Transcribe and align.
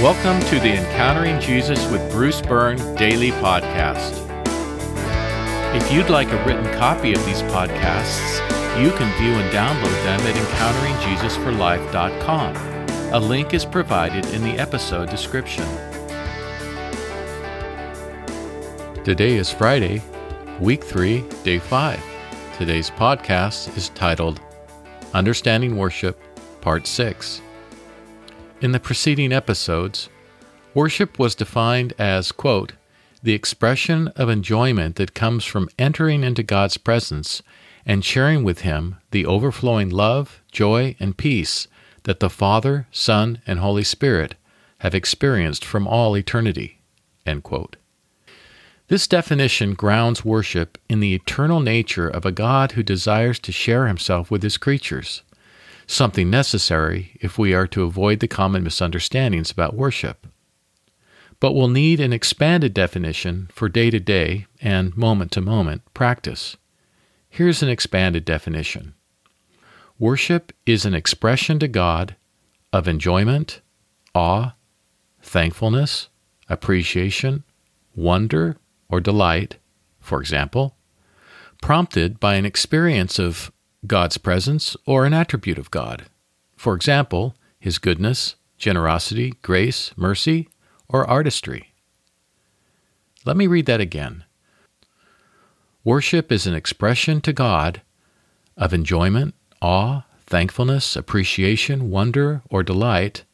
Welcome 0.00 0.40
to 0.48 0.58
the 0.58 0.72
Encountering 0.78 1.38
Jesus 1.40 1.86
with 1.90 2.10
Bruce 2.10 2.40
Byrne 2.40 2.78
daily 2.94 3.32
podcast. 3.32 4.14
If 5.76 5.92
you'd 5.92 6.08
like 6.08 6.28
a 6.28 6.42
written 6.46 6.64
copy 6.78 7.12
of 7.12 7.22
these 7.26 7.42
podcasts, 7.42 8.40
you 8.82 8.92
can 8.92 9.14
view 9.20 9.34
and 9.34 9.52
download 9.52 10.02
them 10.04 10.22
at 10.22 10.36
encounteringjesusforlife.com. 10.36 12.56
A 13.12 13.20
link 13.20 13.52
is 13.52 13.66
provided 13.66 14.24
in 14.32 14.42
the 14.42 14.58
episode 14.58 15.10
description. 15.10 15.66
Today 19.04 19.36
is 19.36 19.52
Friday, 19.52 20.00
week 20.60 20.82
3, 20.82 21.26
day 21.44 21.58
5. 21.58 22.02
Today's 22.56 22.88
podcast 22.88 23.76
is 23.76 23.90
titled 23.90 24.40
Understanding 25.12 25.76
Worship, 25.76 26.18
Part 26.62 26.86
6. 26.86 27.42
In 28.60 28.72
the 28.72 28.80
preceding 28.80 29.32
episodes, 29.32 30.10
worship 30.74 31.18
was 31.18 31.34
defined 31.34 31.94
as, 31.98 32.30
quote, 32.30 32.72
the 33.22 33.32
expression 33.32 34.08
of 34.08 34.28
enjoyment 34.28 34.96
that 34.96 35.14
comes 35.14 35.46
from 35.46 35.70
entering 35.78 36.22
into 36.22 36.42
God's 36.42 36.76
presence 36.76 37.42
and 37.86 38.04
sharing 38.04 38.44
with 38.44 38.60
Him 38.60 38.96
the 39.12 39.24
overflowing 39.24 39.88
love, 39.88 40.42
joy, 40.52 40.94
and 41.00 41.16
peace 41.16 41.68
that 42.02 42.20
the 42.20 42.28
Father, 42.28 42.86
Son, 42.92 43.40
and 43.46 43.60
Holy 43.60 43.82
Spirit 43.82 44.34
have 44.80 44.94
experienced 44.94 45.64
from 45.64 45.88
all 45.88 46.14
eternity. 46.14 46.80
This 48.88 49.06
definition 49.06 49.72
grounds 49.72 50.22
worship 50.22 50.76
in 50.86 51.00
the 51.00 51.14
eternal 51.14 51.60
nature 51.60 52.08
of 52.08 52.26
a 52.26 52.32
God 52.32 52.72
who 52.72 52.82
desires 52.82 53.38
to 53.38 53.52
share 53.52 53.86
Himself 53.86 54.30
with 54.30 54.42
His 54.42 54.58
creatures 54.58 55.22
something 55.90 56.30
necessary 56.30 57.12
if 57.20 57.38
we 57.38 57.52
are 57.52 57.66
to 57.66 57.82
avoid 57.82 58.20
the 58.20 58.28
common 58.28 58.62
misunderstandings 58.62 59.50
about 59.50 59.74
worship. 59.74 60.26
But 61.40 61.54
we'll 61.54 61.68
need 61.68 62.00
an 62.00 62.12
expanded 62.12 62.74
definition 62.74 63.48
for 63.52 63.68
day 63.68 63.90
to 63.90 63.98
day 63.98 64.46
and 64.60 64.96
moment 64.96 65.32
to 65.32 65.40
moment 65.40 65.82
practice. 65.94 66.56
Here's 67.28 67.62
an 67.62 67.68
expanded 67.68 68.24
definition 68.24 68.94
Worship 69.98 70.52
is 70.64 70.84
an 70.84 70.94
expression 70.94 71.58
to 71.58 71.68
God 71.68 72.16
of 72.72 72.86
enjoyment, 72.86 73.60
awe, 74.14 74.54
thankfulness, 75.20 76.08
appreciation, 76.48 77.44
wonder, 77.94 78.56
or 78.88 79.00
delight, 79.00 79.56
for 79.98 80.20
example, 80.20 80.76
prompted 81.60 82.20
by 82.20 82.34
an 82.36 82.46
experience 82.46 83.18
of 83.18 83.52
God's 83.86 84.18
presence, 84.18 84.76
or 84.86 85.06
an 85.06 85.14
attribute 85.14 85.58
of 85.58 85.70
God. 85.70 86.06
For 86.56 86.74
example, 86.74 87.34
His 87.58 87.78
goodness, 87.78 88.36
generosity, 88.58 89.34
grace, 89.42 89.92
mercy, 89.96 90.48
or 90.88 91.08
artistry. 91.08 91.72
Let 93.24 93.36
me 93.36 93.46
read 93.46 93.66
that 93.66 93.80
again. 93.80 94.24
Worship 95.82 96.30
is 96.30 96.46
an 96.46 96.54
expression 96.54 97.22
to 97.22 97.32
God 97.32 97.80
of 98.56 98.74
enjoyment, 98.74 99.34
awe, 99.62 100.02
thankfulness, 100.26 100.94
appreciation, 100.94 101.90
wonder, 101.90 102.42
or 102.50 102.62
delight, 102.62 103.24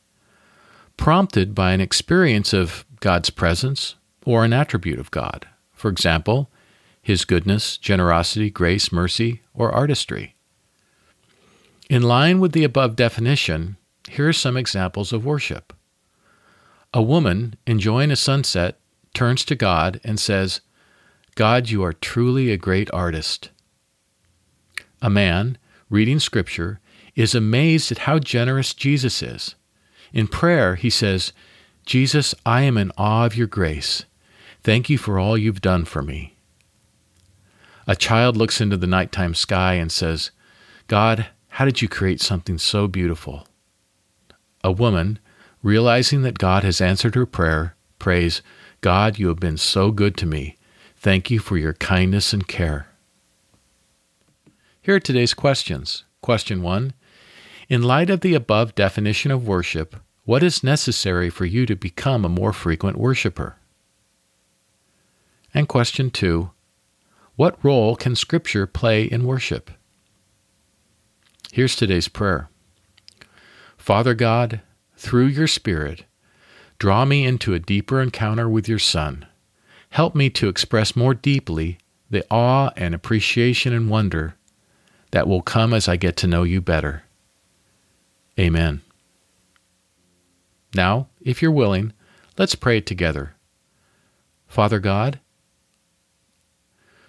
prompted 0.96 1.54
by 1.54 1.72
an 1.72 1.80
experience 1.80 2.52
of 2.52 2.86
God's 3.00 3.30
presence 3.30 3.96
or 4.24 4.44
an 4.44 4.52
attribute 4.52 5.00
of 5.00 5.10
God. 5.10 5.48
For 5.72 5.90
example, 5.90 6.50
His 7.02 7.24
goodness, 7.24 7.76
generosity, 7.76 8.48
grace, 8.48 8.92
mercy, 8.92 9.42
or 9.52 9.72
artistry. 9.72 10.35
In 11.88 12.02
line 12.02 12.40
with 12.40 12.52
the 12.52 12.64
above 12.64 12.96
definition, 12.96 13.76
here 14.08 14.28
are 14.28 14.32
some 14.32 14.56
examples 14.56 15.12
of 15.12 15.24
worship. 15.24 15.72
A 16.92 17.02
woman 17.02 17.56
enjoying 17.66 18.10
a 18.10 18.16
sunset 18.16 18.78
turns 19.14 19.44
to 19.44 19.54
God 19.54 20.00
and 20.02 20.18
says, 20.18 20.60
God, 21.36 21.68
you 21.68 21.84
are 21.84 21.92
truly 21.92 22.50
a 22.50 22.56
great 22.56 22.90
artist. 22.92 23.50
A 25.00 25.10
man, 25.10 25.58
reading 25.88 26.18
Scripture, 26.18 26.80
is 27.14 27.34
amazed 27.34 27.92
at 27.92 27.98
how 27.98 28.18
generous 28.18 28.74
Jesus 28.74 29.22
is. 29.22 29.54
In 30.12 30.26
prayer, 30.26 30.74
he 30.74 30.90
says, 30.90 31.32
Jesus, 31.84 32.34
I 32.44 32.62
am 32.62 32.76
in 32.76 32.90
awe 32.98 33.26
of 33.26 33.36
your 33.36 33.46
grace. 33.46 34.04
Thank 34.64 34.90
you 34.90 34.98
for 34.98 35.18
all 35.18 35.38
you've 35.38 35.60
done 35.60 35.84
for 35.84 36.02
me. 36.02 36.36
A 37.86 37.94
child 37.94 38.36
looks 38.36 38.60
into 38.60 38.76
the 38.76 38.88
nighttime 38.88 39.34
sky 39.34 39.74
and 39.74 39.92
says, 39.92 40.32
God, 40.88 41.26
how 41.56 41.64
did 41.64 41.80
you 41.80 41.88
create 41.88 42.20
something 42.20 42.58
so 42.58 42.86
beautiful? 42.86 43.46
A 44.62 44.70
woman, 44.70 45.18
realizing 45.62 46.20
that 46.20 46.36
God 46.36 46.64
has 46.64 46.82
answered 46.82 47.14
her 47.14 47.24
prayer, 47.24 47.74
prays, 47.98 48.42
God, 48.82 49.18
you 49.18 49.28
have 49.28 49.40
been 49.40 49.56
so 49.56 49.90
good 49.90 50.18
to 50.18 50.26
me. 50.26 50.58
Thank 50.98 51.30
you 51.30 51.38
for 51.38 51.56
your 51.56 51.72
kindness 51.72 52.34
and 52.34 52.46
care. 52.46 52.88
Here 54.82 54.96
are 54.96 55.00
today's 55.00 55.32
questions. 55.32 56.04
Question 56.20 56.60
1 56.60 56.92
In 57.70 57.82
light 57.82 58.10
of 58.10 58.20
the 58.20 58.34
above 58.34 58.74
definition 58.74 59.30
of 59.30 59.48
worship, 59.48 59.96
what 60.26 60.42
is 60.42 60.62
necessary 60.62 61.30
for 61.30 61.46
you 61.46 61.64
to 61.64 61.74
become 61.74 62.26
a 62.26 62.28
more 62.28 62.52
frequent 62.52 62.98
worshiper? 62.98 63.56
And 65.54 65.66
question 65.66 66.10
2 66.10 66.50
What 67.36 67.56
role 67.64 67.96
can 67.96 68.14
Scripture 68.14 68.66
play 68.66 69.04
in 69.04 69.24
worship? 69.24 69.70
Here's 71.56 71.74
today's 71.74 72.08
prayer 72.08 72.50
Father 73.78 74.12
God, 74.12 74.60
through 74.98 75.28
your 75.28 75.46
Spirit, 75.46 76.04
draw 76.78 77.06
me 77.06 77.24
into 77.24 77.54
a 77.54 77.58
deeper 77.58 78.02
encounter 78.02 78.46
with 78.46 78.68
your 78.68 78.78
Son. 78.78 79.24
Help 79.88 80.14
me 80.14 80.28
to 80.28 80.50
express 80.50 80.94
more 80.94 81.14
deeply 81.14 81.78
the 82.10 82.26
awe 82.30 82.72
and 82.76 82.94
appreciation 82.94 83.72
and 83.72 83.88
wonder 83.88 84.34
that 85.12 85.26
will 85.26 85.40
come 85.40 85.72
as 85.72 85.88
I 85.88 85.96
get 85.96 86.14
to 86.18 86.26
know 86.26 86.42
you 86.42 86.60
better. 86.60 87.04
Amen. 88.38 88.82
Now, 90.74 91.08
if 91.22 91.40
you're 91.40 91.50
willing, 91.50 91.94
let's 92.36 92.54
pray 92.54 92.76
it 92.76 92.86
together. 92.86 93.34
Father 94.46 94.78
God, 94.78 95.20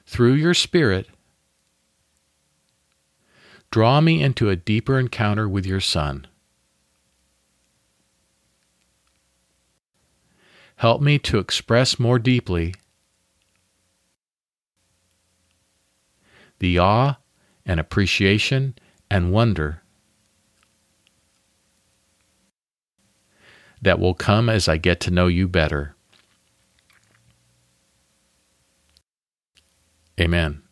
through 0.05 0.35
your 0.35 0.53
Spirit, 0.53 1.09
Draw 3.77 4.01
me 4.01 4.23
into 4.23 4.49
a 4.49 4.55
deeper 4.55 4.97
encounter 4.97 5.47
with 5.47 5.67
your 5.67 5.79
Son. 5.79 6.25
Help 10.77 10.99
me 10.99 11.19
to 11.19 11.38
express 11.38 11.99
more 11.99 12.17
deeply 12.17 12.73
the 16.57 16.79
awe 16.79 17.17
and 17.67 17.79
appreciation 17.79 18.73
and 19.11 19.31
wonder 19.31 19.83
that 23.83 23.99
will 23.99 24.15
come 24.15 24.49
as 24.49 24.67
I 24.67 24.77
get 24.77 24.99
to 25.01 25.11
know 25.11 25.27
you 25.27 25.47
better. 25.47 25.95
Amen. 30.19 30.63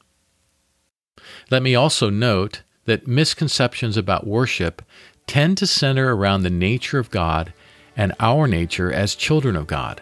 Let 1.52 1.62
me 1.62 1.76
also 1.76 2.10
note 2.10 2.64
that 2.86 3.08
misconceptions 3.08 3.98
about 3.98 4.28
worship 4.28 4.82
tend 5.28 5.58
to 5.58 5.68
center 5.68 6.16
around 6.16 6.44
the 6.44 6.50
nature 6.50 7.00
of 7.00 7.12
God 7.12 7.54
and 7.98 8.14
our 8.20 8.48
nature 8.48 8.92
as 8.92 9.16
children 9.16 9.56
of 9.56 9.68
God. 9.68 10.02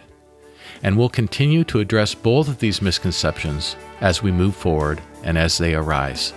And 0.81 0.97
we'll 0.97 1.09
continue 1.09 1.63
to 1.65 1.79
address 1.79 2.13
both 2.13 2.47
of 2.47 2.59
these 2.59 2.81
misconceptions 2.81 3.75
as 4.01 4.21
we 4.21 4.31
move 4.31 4.55
forward 4.55 5.01
and 5.23 5.37
as 5.37 5.57
they 5.57 5.75
arise. 5.75 6.33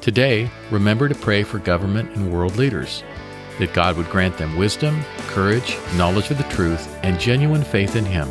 Today, 0.00 0.50
remember 0.70 1.08
to 1.08 1.14
pray 1.14 1.42
for 1.42 1.58
government 1.58 2.10
and 2.16 2.32
world 2.32 2.56
leaders, 2.56 3.04
that 3.58 3.74
God 3.74 3.96
would 3.96 4.08
grant 4.08 4.36
them 4.38 4.56
wisdom, 4.56 5.02
courage, 5.28 5.76
knowledge 5.96 6.30
of 6.30 6.38
the 6.38 6.44
truth, 6.44 6.88
and 7.02 7.20
genuine 7.20 7.62
faith 7.62 7.96
in 7.96 8.04
Him. 8.04 8.28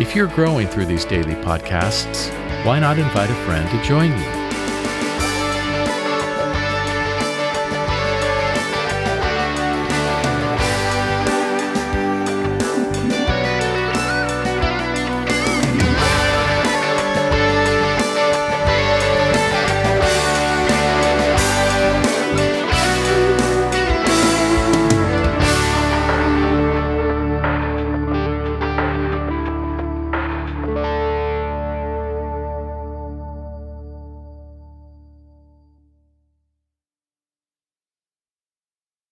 If 0.00 0.14
you're 0.14 0.28
growing 0.28 0.68
through 0.68 0.86
these 0.86 1.04
daily 1.04 1.34
podcasts, 1.36 2.30
why 2.66 2.80
not 2.80 2.98
invite 2.98 3.30
a 3.30 3.34
friend 3.46 3.70
to 3.70 3.80
join 3.84 4.10
you? 4.10 4.45